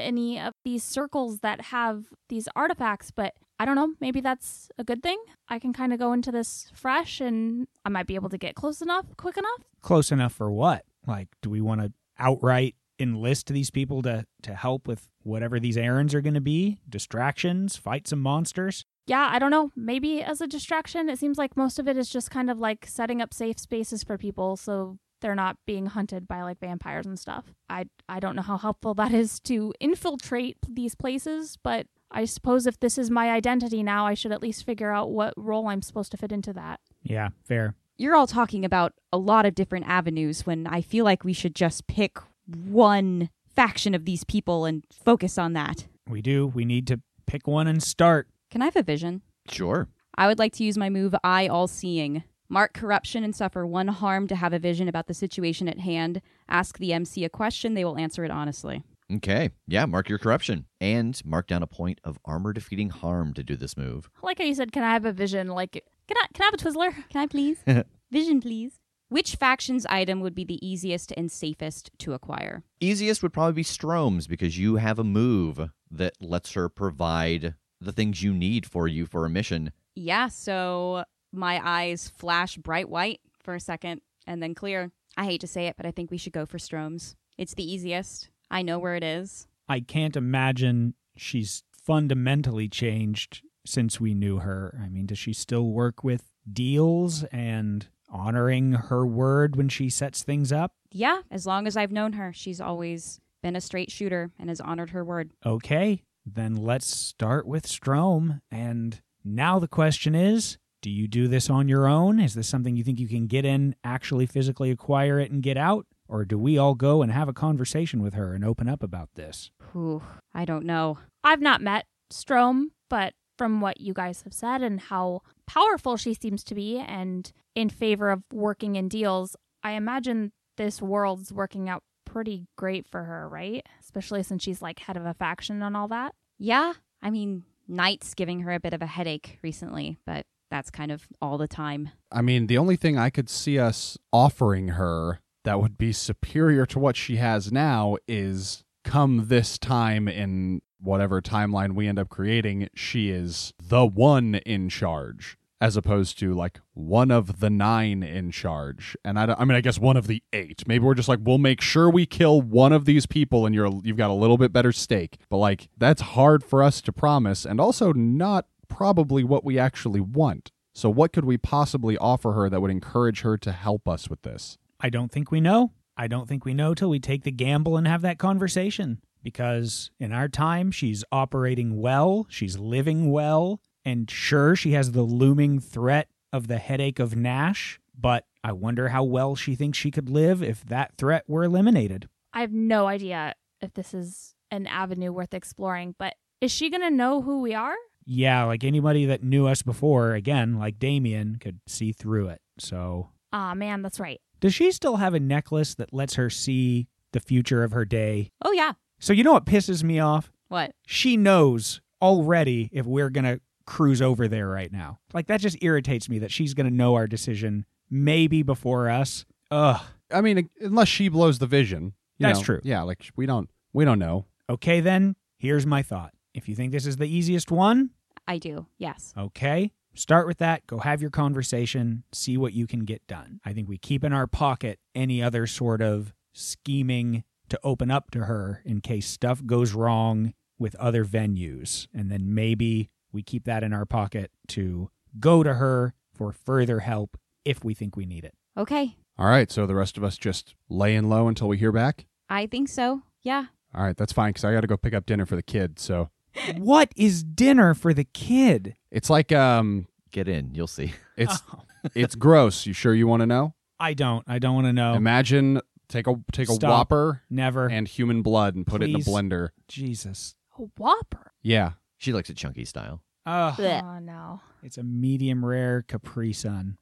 [0.00, 4.84] any of these circles that have these artifacts, but I don't know, maybe that's a
[4.84, 5.16] good thing.
[5.48, 8.54] I can kind of go into this fresh and I might be able to get
[8.54, 9.64] close enough, quick enough.
[9.80, 10.84] Close enough for what?
[11.06, 15.78] Like, do we want to outright enlist these people to, to help with whatever these
[15.78, 16.76] errands are going to be?
[16.86, 17.74] Distractions?
[17.74, 18.84] Fight some monsters?
[19.06, 19.70] Yeah, I don't know.
[19.74, 22.84] Maybe as a distraction, it seems like most of it is just kind of like
[22.86, 27.18] setting up safe spaces for people so they're not being hunted by like vampires and
[27.18, 27.46] stuff.
[27.70, 32.66] I I don't know how helpful that is to infiltrate these places, but I suppose
[32.66, 35.82] if this is my identity now, I should at least figure out what role I'm
[35.82, 36.78] supposed to fit into that.
[37.02, 37.74] Yeah, fair.
[37.98, 41.56] You're all talking about a lot of different avenues when I feel like we should
[41.56, 45.86] just pick one faction of these people and focus on that.
[46.08, 46.46] We do.
[46.46, 48.28] We need to pick one and start.
[48.50, 49.22] Can I have a vision?
[49.50, 49.88] Sure.
[50.16, 52.22] I would like to use my move Eye All Seeing.
[52.48, 56.20] Mark corruption and suffer one harm to have a vision about the situation at hand.
[56.48, 58.84] Ask the MC a question, they will answer it honestly.
[59.12, 59.50] Okay.
[59.66, 60.66] Yeah, mark your corruption.
[60.80, 64.08] And mark down a point of armor defeating harm to do this move.
[64.22, 65.48] Like how you said, can I have a vision?
[65.48, 67.08] Like, can I, can I have a Twizzler?
[67.10, 67.58] Can I please?
[68.10, 68.80] vision, please.
[69.08, 72.64] Which faction's item would be the easiest and safest to acquire?
[72.80, 77.92] Easiest would probably be Strom's because you have a move that lets her provide the
[77.92, 79.72] things you need for you for a mission.
[79.94, 84.90] Yeah, so my eyes flash bright white for a second and then clear.
[85.16, 87.14] I hate to say it, but I think we should go for Strom's.
[87.38, 88.30] It's the easiest.
[88.50, 89.46] I know where it is.
[89.68, 94.78] I can't imagine she's fundamentally changed since we knew her.
[94.82, 100.22] I mean, does she still work with deals and honoring her word when she sets
[100.22, 100.72] things up?
[100.90, 104.60] Yeah, as long as I've known her, she's always been a straight shooter and has
[104.60, 105.30] honored her word.
[105.44, 108.40] Okay, then let's start with Strome.
[108.50, 112.20] And now the question is do you do this on your own?
[112.20, 115.56] Is this something you think you can get in, actually physically acquire it, and get
[115.56, 115.86] out?
[116.08, 119.08] Or do we all go and have a conversation with her and open up about
[119.14, 119.50] this?
[119.74, 120.02] Ooh,
[120.34, 120.98] I don't know.
[121.22, 126.14] I've not met Strome, but from what you guys have said and how powerful she
[126.14, 131.68] seems to be and in favor of working in deals, I imagine this world's working
[131.68, 133.66] out pretty great for her, right?
[133.80, 136.14] Especially since she's like head of a faction and all that.
[136.38, 140.92] Yeah, I mean, Knight's giving her a bit of a headache recently, but that's kind
[140.92, 141.90] of all the time.
[142.12, 146.66] I mean, the only thing I could see us offering her that would be superior
[146.66, 152.08] to what she has now is come this time in whatever timeline we end up
[152.08, 158.02] creating, she is the one in charge as opposed to like one of the nine
[158.02, 158.96] in charge.
[159.02, 160.62] And I, I mean, I guess one of the eight.
[160.66, 163.70] Maybe we're just like, we'll make sure we kill one of these people, and you're
[163.82, 165.16] you've got a little bit better stake.
[165.30, 170.00] But like, that's hard for us to promise, and also not probably what we actually
[170.00, 170.50] want.
[170.74, 174.22] So, what could we possibly offer her that would encourage her to help us with
[174.22, 174.58] this?
[174.84, 175.72] I don't think we know.
[175.96, 179.00] I don't think we know till we take the gamble and have that conversation.
[179.22, 185.00] Because in our time, she's operating well, she's living well, and sure, she has the
[185.00, 189.90] looming threat of the headache of Nash, but I wonder how well she thinks she
[189.90, 192.10] could live if that threat were eliminated.
[192.34, 196.82] I have no idea if this is an avenue worth exploring, but is she going
[196.82, 197.76] to know who we are?
[198.04, 202.42] Yeah, like anybody that knew us before, again, like Damien, could see through it.
[202.58, 203.08] So.
[203.32, 204.20] Ah, man, that's right.
[204.40, 208.30] Does she still have a necklace that lets her see the future of her day?
[208.44, 208.72] Oh, yeah.
[208.98, 210.30] So, you know what pisses me off?
[210.48, 210.72] What?
[210.86, 214.98] She knows already if we're going to cruise over there right now.
[215.12, 219.24] Like, that just irritates me that she's going to know our decision maybe before us.
[219.50, 219.80] Ugh.
[220.12, 221.94] I mean, unless she blows the vision.
[222.18, 222.60] That's know, true.
[222.62, 224.26] Yeah, like we don't we don't know.
[224.48, 226.12] Okay, then, here's my thought.
[226.34, 227.90] If you think this is the easiest one,
[228.26, 228.66] I do.
[228.78, 229.12] Yes.
[229.16, 229.72] Okay.
[229.94, 230.66] Start with that.
[230.66, 232.04] Go have your conversation.
[232.12, 233.40] See what you can get done.
[233.44, 238.10] I think we keep in our pocket any other sort of scheming to open up
[238.10, 241.86] to her in case stuff goes wrong with other venues.
[241.94, 246.80] And then maybe we keep that in our pocket to go to her for further
[246.80, 248.34] help if we think we need it.
[248.56, 248.96] Okay.
[249.18, 249.50] All right.
[249.50, 252.06] So the rest of us just laying low until we hear back?
[252.28, 253.02] I think so.
[253.22, 253.46] Yeah.
[253.74, 253.96] All right.
[253.96, 255.78] That's fine because I got to go pick up dinner for the kid.
[255.78, 256.10] So.
[256.56, 258.74] what is dinner for the kid?
[258.94, 260.94] It's like um get in, you'll see.
[261.16, 261.62] It's oh.
[261.94, 262.66] it's gross.
[262.66, 263.54] You sure you want to know?
[263.78, 264.24] I don't.
[264.26, 264.94] I don't want to know.
[264.94, 266.62] Imagine take a take Stop.
[266.64, 268.94] a whopper never and human blood and put Please.
[268.94, 269.50] it in a blender.
[269.68, 270.34] Jesus.
[270.58, 271.30] A whopper.
[271.40, 271.72] Yeah.
[271.98, 273.00] She likes it chunky style.
[273.26, 274.40] Oh, oh no.
[274.64, 276.78] It's a medium rare Capri Sun.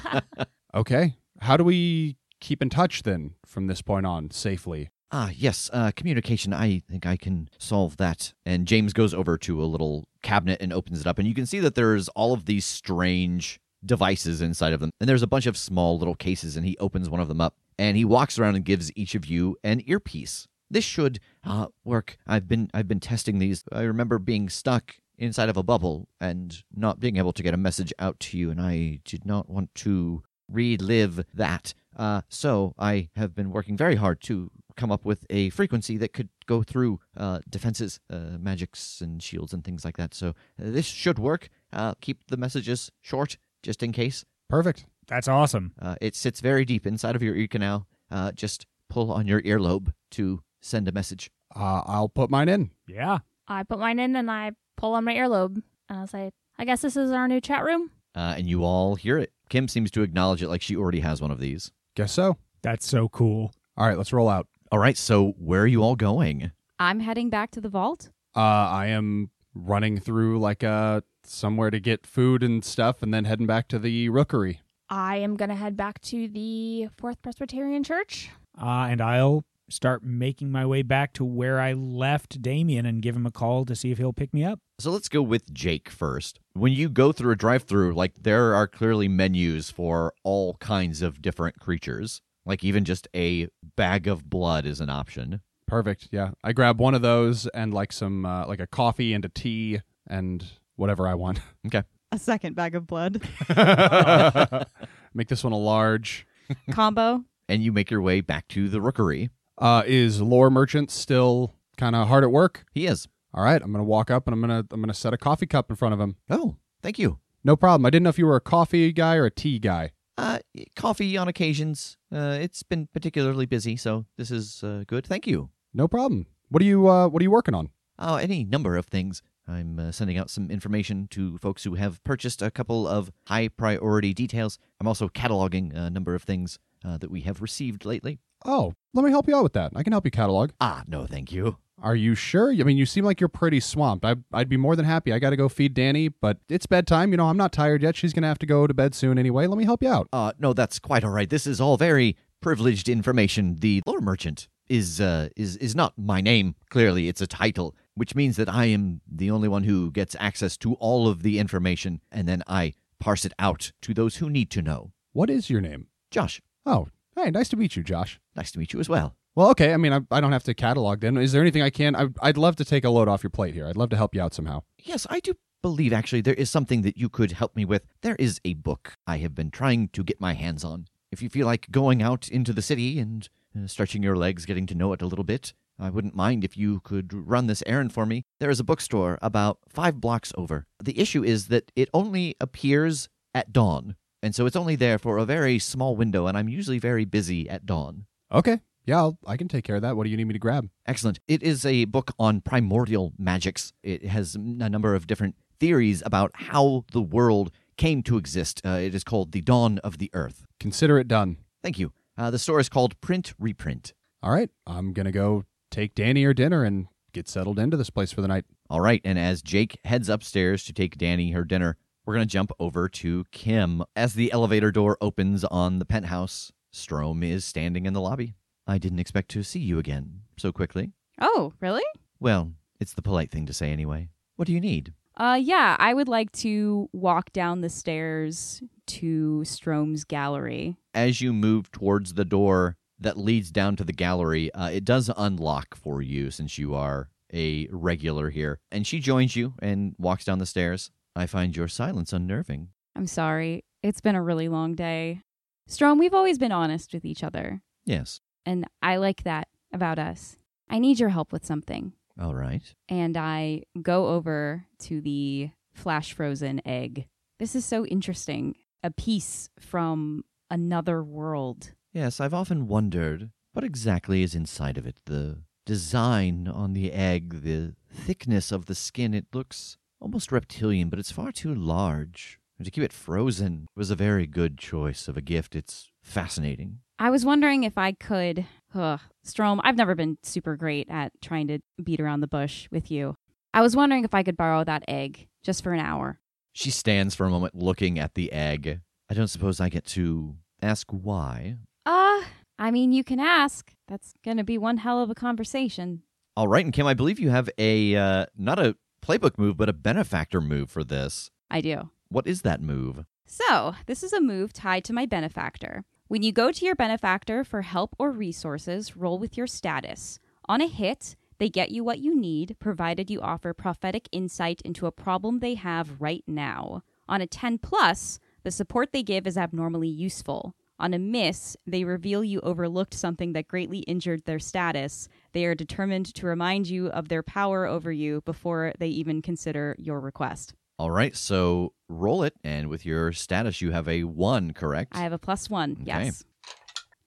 [0.74, 1.16] okay.
[1.40, 4.88] How do we keep in touch then from this point on safely?
[5.14, 6.54] Ah, yes, uh, communication.
[6.54, 8.32] I think I can solve that.
[8.46, 11.44] And James goes over to a little cabinet and opens it up, and you can
[11.44, 14.90] see that there's all of these strange devices inside of them.
[15.00, 17.56] And there's a bunch of small little cases, and he opens one of them up
[17.78, 20.46] and he walks around and gives each of you an earpiece.
[20.70, 22.16] This should uh, work.
[22.26, 23.64] I've been I've been testing these.
[23.72, 27.58] I remember being stuck inside of a bubble and not being able to get a
[27.58, 30.22] message out to you, and I did not want to
[30.52, 31.74] relive that.
[31.96, 36.12] Uh, so I have been working very hard to come up with a frequency that
[36.12, 40.14] could go through uh, defenses, uh, magics, and shields and things like that.
[40.14, 41.48] So uh, this should work.
[41.72, 44.24] Uh, keep the messages short, just in case.
[44.48, 44.86] Perfect.
[45.08, 45.72] That's awesome.
[45.80, 47.86] Uh, it sits very deep inside of your ear canal.
[48.10, 51.30] Uh, just pull on your earlobe to send a message.
[51.54, 52.70] Uh, I'll put mine in.
[52.86, 53.18] Yeah.
[53.48, 56.82] I put mine in and I pull on my earlobe and I say, I guess
[56.82, 57.90] this is our new chat room.
[58.14, 59.32] Uh, and you all hear it.
[59.48, 61.70] Kim seems to acknowledge it like she already has one of these.
[61.94, 62.36] Guess so.
[62.62, 63.52] That's so cool.
[63.76, 64.46] All right, let's roll out.
[64.70, 66.52] All right, so where are you all going?
[66.78, 68.10] I'm heading back to the vault.
[68.34, 73.24] Uh, I am running through like uh somewhere to get food and stuff, and then
[73.24, 74.60] heading back to the rookery.
[74.88, 78.30] I am going to head back to the Fourth Presbyterian Church.
[78.60, 83.16] Uh, and I'll start making my way back to where I left Damien and give
[83.16, 84.60] him a call to see if he'll pick me up.
[84.78, 86.40] So let's go with Jake first.
[86.54, 91.02] When you go through a drive through, like there are clearly menus for all kinds
[91.02, 92.20] of different creatures.
[92.44, 95.40] Like even just a bag of blood is an option.
[95.66, 96.08] Perfect.
[96.10, 99.28] Yeah, I grab one of those and like some uh, like a coffee and a
[99.28, 100.44] tea and
[100.76, 101.40] whatever I want.
[101.66, 101.84] Okay.
[102.10, 103.22] A second bag of blood.
[105.14, 106.26] Make this one a large
[106.70, 107.24] combo.
[107.48, 109.30] And you make your way back to the rookery.
[109.62, 112.64] Uh, is lore merchant still kind of hard at work?
[112.74, 113.06] He is.
[113.32, 115.70] All right, I'm gonna walk up and I'm gonna I'm gonna set a coffee cup
[115.70, 116.16] in front of him.
[116.28, 117.20] Oh, thank you.
[117.44, 117.86] No problem.
[117.86, 119.92] I didn't know if you were a coffee guy or a tea guy.
[120.18, 120.40] Uh,
[120.74, 121.96] coffee on occasions.
[122.12, 125.06] Uh, it's been particularly busy, so this is uh, good.
[125.06, 125.50] Thank you.
[125.72, 126.26] No problem.
[126.48, 127.70] What are you uh, What are you working on?
[128.00, 129.22] Oh, any number of things.
[129.46, 133.46] I'm uh, sending out some information to folks who have purchased a couple of high
[133.46, 134.58] priority details.
[134.80, 138.18] I'm also cataloging a number of things uh, that we have received lately.
[138.44, 139.72] Oh, let me help you out with that.
[139.74, 140.50] I can help you catalog.
[140.60, 141.56] Ah, no, thank you.
[141.82, 142.52] Are you sure?
[142.52, 144.04] I mean, you seem like you're pretty swamped.
[144.04, 145.12] I, I'd be more than happy.
[145.12, 147.10] I got to go feed Danny, but it's bedtime.
[147.10, 147.96] You know, I'm not tired yet.
[147.96, 149.46] She's going to have to go to bed soon anyway.
[149.48, 150.08] Let me help you out.
[150.12, 151.28] Uh, no, that's quite all right.
[151.28, 153.56] This is all very privileged information.
[153.56, 156.54] The lore merchant is uh, is is not my name.
[156.70, 160.56] Clearly, it's a title, which means that I am the only one who gets access
[160.58, 164.50] to all of the information, and then I parse it out to those who need
[164.52, 164.92] to know.
[165.12, 165.88] What is your name?
[166.12, 166.40] Josh.
[166.64, 168.20] Oh, hey, nice to meet you, Josh.
[168.34, 169.16] Nice to meet you as well.
[169.34, 169.72] Well, okay.
[169.72, 171.16] I mean, I, I don't have to catalog then.
[171.16, 171.96] Is there anything I can?
[171.96, 173.66] I, I'd love to take a load off your plate here.
[173.66, 174.62] I'd love to help you out somehow.
[174.78, 177.86] Yes, I do believe actually there is something that you could help me with.
[178.02, 180.86] There is a book I have been trying to get my hands on.
[181.10, 184.66] If you feel like going out into the city and uh, stretching your legs, getting
[184.66, 187.92] to know it a little bit, I wouldn't mind if you could run this errand
[187.92, 188.24] for me.
[188.40, 190.66] There is a bookstore about five blocks over.
[190.82, 195.18] The issue is that it only appears at dawn, and so it's only there for
[195.18, 198.06] a very small window, and I'm usually very busy at dawn.
[198.32, 198.60] Okay.
[198.84, 199.96] Yeah, I'll, I can take care of that.
[199.96, 200.68] What do you need me to grab?
[200.86, 201.20] Excellent.
[201.28, 203.72] It is a book on primordial magics.
[203.82, 208.60] It has a number of different theories about how the world came to exist.
[208.64, 210.44] Uh, it is called The Dawn of the Earth.
[210.58, 211.36] Consider it done.
[211.62, 211.92] Thank you.
[212.18, 213.92] Uh, the store is called Print Reprint.
[214.20, 214.50] All right.
[214.66, 218.20] I'm going to go take Danny her dinner and get settled into this place for
[218.20, 218.44] the night.
[218.68, 219.00] All right.
[219.04, 222.88] And as Jake heads upstairs to take Danny her dinner, we're going to jump over
[222.88, 223.84] to Kim.
[223.94, 228.34] As the elevator door opens on the penthouse, Strom is standing in the lobby.
[228.66, 230.92] I didn't expect to see you again so quickly.
[231.20, 231.84] Oh, really?
[232.18, 234.08] Well, it's the polite thing to say anyway.
[234.36, 234.92] What do you need?
[235.16, 240.76] Uh, yeah, I would like to walk down the stairs to Strom's gallery.
[240.94, 245.10] As you move towards the door that leads down to the gallery, uh, it does
[245.16, 248.58] unlock for you since you are a regular here.
[248.70, 250.90] And she joins you and walks down the stairs.
[251.14, 252.68] I find your silence unnerving.
[252.96, 253.64] I'm sorry.
[253.82, 255.22] It's been a really long day.
[255.66, 257.62] Strom, we've always been honest with each other.
[257.84, 258.20] Yes.
[258.44, 260.36] And I like that about us.
[260.68, 261.92] I need your help with something.
[262.20, 262.62] All right.
[262.88, 267.06] And I go over to the flash frozen egg.
[267.38, 268.56] This is so interesting.
[268.82, 271.72] A piece from another world.
[271.92, 274.96] Yes, I've often wondered what exactly is inside of it.
[275.06, 280.98] The design on the egg, the thickness of the skin, it looks almost reptilian, but
[280.98, 282.38] it's far too large.
[282.58, 285.56] And to keep it frozen was a very good choice of a gift.
[285.56, 286.80] It's fascinating.
[286.98, 288.46] I was wondering if I could.
[288.74, 292.90] Ugh, Strom, I've never been super great at trying to beat around the bush with
[292.90, 293.16] you.
[293.54, 296.18] I was wondering if I could borrow that egg just for an hour.
[296.52, 298.80] She stands for a moment looking at the egg.
[299.10, 301.56] I don't suppose I get to ask why.
[301.84, 302.22] Uh,
[302.58, 303.72] I mean, you can ask.
[303.88, 306.02] That's going to be one hell of a conversation.
[306.36, 309.68] All right, and Kim, I believe you have a, uh, not a playbook move, but
[309.68, 311.30] a benefactor move for this.
[311.50, 311.90] I do.
[312.08, 313.04] What is that move?
[313.26, 315.84] So, this is a move tied to my benefactor.
[316.08, 320.18] When you go to your benefactor for help or resources, roll with your status.
[320.46, 324.86] On a hit, they get you what you need, provided you offer prophetic insight into
[324.86, 326.82] a problem they have right now.
[327.08, 330.54] On a 10 plus, the support they give is abnormally useful.
[330.78, 335.08] On a miss, they reveal you overlooked something that greatly injured their status.
[335.32, 339.76] They are determined to remind you of their power over you before they even consider
[339.78, 340.54] your request.
[340.78, 344.96] All right, so roll it, and with your status, you have a one, correct?
[344.96, 345.84] I have a plus one, Okay.
[345.86, 346.24] yes.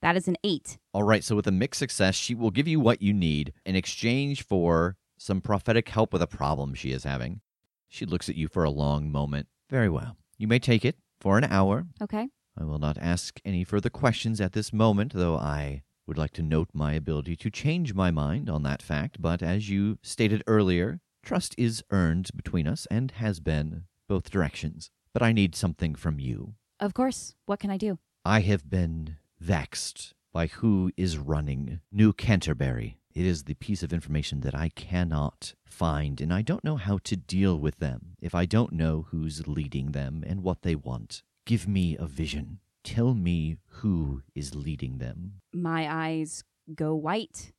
[0.00, 0.78] That is an eight.
[0.94, 3.76] All right, so with a mixed success, she will give you what you need in
[3.76, 7.40] exchange for some prophetic help with a problem she is having.
[7.88, 9.48] She looks at you for a long moment.
[9.68, 10.16] Very well.
[10.38, 11.86] You may take it for an hour.
[12.00, 12.28] Okay.
[12.58, 16.42] I will not ask any further questions at this moment, though I would like to
[16.42, 19.20] note my ability to change my mind on that fact.
[19.20, 24.90] But as you stated earlier, trust is earned between us and has been both directions.
[25.12, 26.54] But I need something from you.
[26.80, 27.34] Of course.
[27.46, 27.98] What can I do?
[28.24, 32.98] I have been vexed by who is running New Canterbury.
[33.14, 36.98] It is the piece of information that I cannot find, and I don't know how
[37.04, 41.22] to deal with them if I don't know who's leading them and what they want.
[41.46, 42.58] Give me a vision.
[42.82, 45.34] Tell me who is leading them.
[45.54, 46.42] My eyes
[46.74, 47.52] go white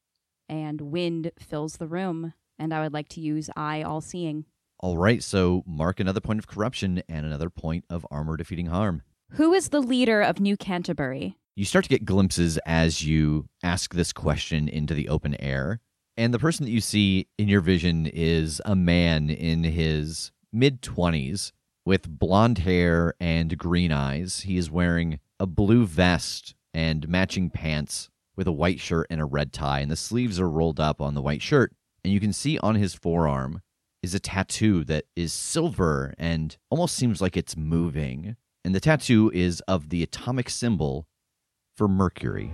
[0.50, 4.44] and wind fills the room, and I would like to use eye all seeing.
[4.82, 9.04] All right, so mark another point of corruption and another point of armor defeating harm.
[9.32, 11.38] Who is the leader of New Canterbury?
[11.56, 15.80] You start to get glimpses as you ask this question into the open air.
[16.18, 20.82] And the person that you see in your vision is a man in his mid
[20.82, 21.54] 20s
[21.88, 24.42] with blonde hair and green eyes.
[24.42, 29.26] He is wearing a blue vest and matching pants with a white shirt and a
[29.26, 31.74] red tie, and the sleeves are rolled up on the white shirt.
[32.04, 33.62] And you can see on his forearm
[34.04, 38.36] is a tattoo that is silver and almost seems like it's moving.
[38.66, 41.08] And the tattoo is of the atomic symbol
[41.78, 42.54] for Mercury.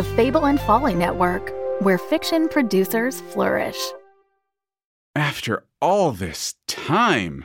[0.00, 3.76] The Fable and Folly Network, where fiction producers flourish.
[5.14, 7.44] After all this time.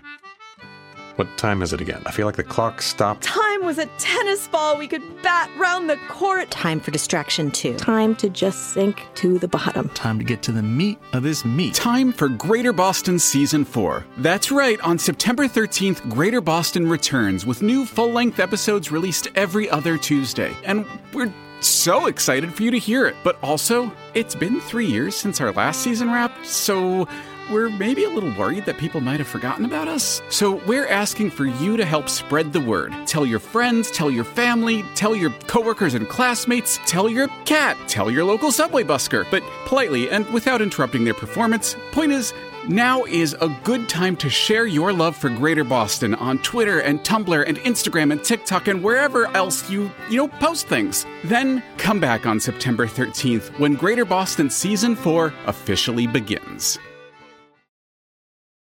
[1.17, 2.01] What time is it again?
[2.05, 3.23] I feel like the clock stopped.
[3.23, 6.49] Time was a tennis ball we could bat round the court.
[6.49, 7.75] Time for distraction, too.
[7.75, 9.89] Time to just sink to the bottom.
[9.89, 11.73] Time to get to the meat of this meat.
[11.73, 14.05] Time for Greater Boston Season 4.
[14.19, 19.69] That's right, on September 13th, Greater Boston returns with new full length episodes released every
[19.69, 20.55] other Tuesday.
[20.63, 23.15] And we're so excited for you to hear it.
[23.23, 27.07] But also, it's been three years since our last season wrapped, so
[27.51, 30.21] we're maybe a little worried that people might have forgotten about us.
[30.29, 32.93] So we're asking for you to help spread the word.
[33.05, 38.09] Tell your friends, tell your family, tell your coworkers and classmates, tell your cat, tell
[38.09, 41.75] your local subway busker, but politely and without interrupting their performance.
[41.91, 42.33] Point is,
[42.70, 46.99] now is a good time to share your love for Greater Boston on Twitter and
[47.01, 51.05] Tumblr and Instagram and TikTok and wherever else you, you know, post things.
[51.24, 56.80] Then come back on September 13th when Greater Boston Season 4 officially begins.